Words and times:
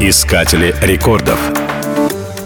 Искатели 0.00 0.76
рекордов. 0.80 1.40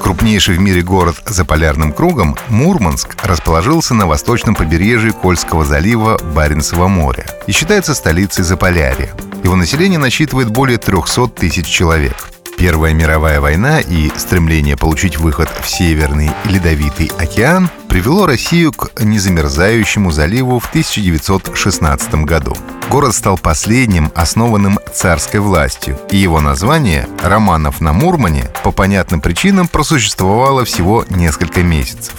Крупнейший 0.00 0.56
в 0.56 0.60
мире 0.60 0.80
город 0.80 1.16
за 1.26 1.44
полярным 1.44 1.92
кругом, 1.92 2.34
Мурманск 2.48 3.22
расположился 3.26 3.92
на 3.92 4.06
восточном 4.06 4.54
побережье 4.54 5.12
Кольского 5.12 5.66
залива 5.66 6.18
Баренцева 6.34 6.88
моря 6.88 7.26
и 7.46 7.52
считается 7.52 7.94
столицей 7.94 8.42
Заполярья. 8.42 9.10
Его 9.44 9.54
население 9.54 9.98
насчитывает 9.98 10.48
более 10.48 10.78
300 10.78 11.28
тысяч 11.28 11.66
человек. 11.66 12.31
Первая 12.56 12.94
мировая 12.94 13.40
война 13.40 13.80
и 13.80 14.10
стремление 14.16 14.76
получить 14.76 15.18
выход 15.18 15.48
в 15.62 15.68
Северный 15.68 16.30
Ледовитый 16.44 17.10
океан 17.18 17.68
привело 17.88 18.26
Россию 18.26 18.72
к 18.72 19.02
незамерзающему 19.02 20.10
заливу 20.10 20.58
в 20.58 20.68
1916 20.68 22.14
году. 22.24 22.56
Город 22.88 23.14
стал 23.14 23.38
последним, 23.38 24.12
основанным 24.14 24.78
царской 24.94 25.40
властью, 25.40 25.98
и 26.10 26.16
его 26.16 26.40
название 26.40 27.08
«Романов 27.22 27.80
на 27.80 27.92
Мурмане» 27.92 28.50
по 28.62 28.70
понятным 28.70 29.20
причинам 29.20 29.66
просуществовало 29.66 30.64
всего 30.64 31.04
несколько 31.08 31.62
месяцев. 31.62 32.14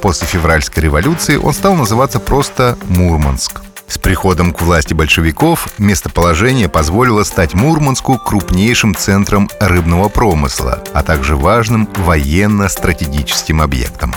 После 0.00 0.26
февральской 0.26 0.82
революции 0.82 1.36
он 1.36 1.52
стал 1.52 1.74
называться 1.74 2.18
просто 2.18 2.76
Мурманск. 2.88 3.62
С 3.92 3.98
приходом 3.98 4.54
к 4.54 4.62
власти 4.62 4.94
большевиков 4.94 5.68
местоположение 5.76 6.66
позволило 6.66 7.24
стать 7.24 7.52
Мурманску 7.52 8.16
крупнейшим 8.16 8.94
центром 8.94 9.50
рыбного 9.60 10.08
промысла, 10.08 10.82
а 10.94 11.02
также 11.02 11.36
важным 11.36 11.86
военно-стратегическим 11.98 13.60
объектом. 13.60 14.14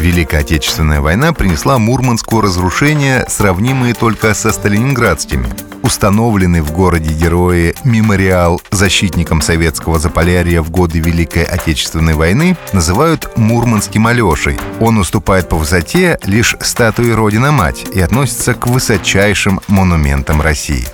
Великая 0.00 0.38
Отечественная 0.38 1.02
война 1.02 1.34
принесла 1.34 1.78
Мурманску 1.78 2.40
разрушения, 2.40 3.26
сравнимые 3.28 3.92
только 3.92 4.32
со 4.32 4.50
сталининградскими. 4.50 5.46
Установленный 5.82 6.62
в 6.62 6.72
городе 6.72 7.12
Герои 7.12 7.74
мемориал 7.84 8.62
защитникам 8.70 9.42
советского 9.42 9.98
Заполярья 9.98 10.62
в 10.62 10.70
годы 10.70 11.00
Великой 11.00 11.44
Отечественной 11.44 12.14
войны 12.14 12.56
называют 12.72 13.36
Мурманским 13.36 14.06
Алешей. 14.06 14.58
Он 14.80 14.96
уступает 14.96 15.50
по 15.50 15.56
высоте 15.56 16.18
лишь 16.24 16.56
статуе 16.60 17.14
Родина-Мать 17.14 17.84
и 17.94 18.00
относится 18.00 18.54
к 18.54 18.66
высочайшим 18.66 19.60
монументам 19.68 20.40
России. 20.40 20.86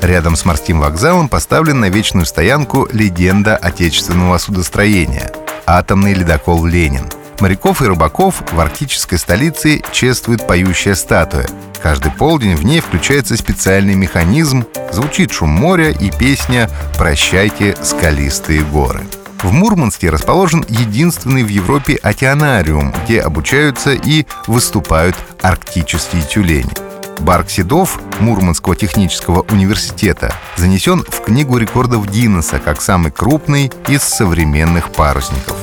Рядом 0.00 0.36
с 0.36 0.44
морским 0.44 0.80
вокзалом 0.80 1.28
поставлен 1.28 1.80
на 1.80 1.88
вечную 1.88 2.26
стоянку 2.26 2.88
легенда 2.92 3.56
отечественного 3.56 4.38
судостроения– 4.38 5.32
атомный 5.66 6.14
ледокол 6.14 6.64
«Ленин». 6.64 7.06
Моряков 7.42 7.82
и 7.82 7.86
рыбаков 7.86 8.40
в 8.52 8.60
арктической 8.60 9.18
столице 9.18 9.82
чествует 9.90 10.46
поющая 10.46 10.94
статуя. 10.94 11.44
Каждый 11.82 12.12
полдень 12.12 12.54
в 12.54 12.64
ней 12.64 12.78
включается 12.78 13.36
специальный 13.36 13.96
механизм, 13.96 14.64
звучит 14.92 15.32
шум 15.32 15.50
моря 15.50 15.90
и 15.90 16.12
песня 16.12 16.70
«Прощайте, 16.96 17.74
скалистые 17.82 18.62
горы». 18.62 19.00
В 19.42 19.50
Мурманске 19.50 20.08
расположен 20.10 20.64
единственный 20.68 21.42
в 21.42 21.48
Европе 21.48 21.98
океанариум, 22.00 22.94
где 23.02 23.20
обучаются 23.20 23.90
и 23.90 24.24
выступают 24.46 25.16
арктические 25.40 26.22
тюлени. 26.22 26.70
Барк 27.18 27.50
Седов 27.50 28.00
Мурманского 28.20 28.76
технического 28.76 29.44
университета 29.50 30.32
занесен 30.54 31.02
в 31.02 31.20
Книгу 31.22 31.58
рекордов 31.58 32.08
Гиннесса 32.08 32.60
как 32.60 32.80
самый 32.80 33.10
крупный 33.10 33.72
из 33.88 34.02
современных 34.02 34.90
парусников. 34.92 35.61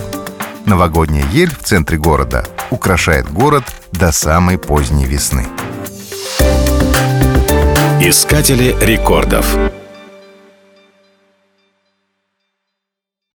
Новогодняя 0.70 1.26
ель 1.32 1.50
в 1.50 1.64
центре 1.64 1.98
города 1.98 2.46
украшает 2.70 3.28
город 3.34 3.64
до 3.92 4.12
самой 4.12 4.60
поздней 4.60 5.08
весны. 5.08 5.48
Искатели 8.00 8.76
рекордов. 8.80 9.58